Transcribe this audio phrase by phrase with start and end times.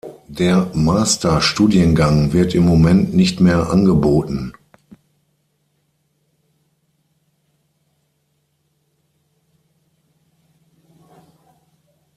[0.29, 4.51] Der Master-Studiengang wird im Moment nicht mehr angeboten.